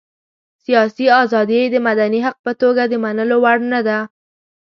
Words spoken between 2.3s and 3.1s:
په توګه د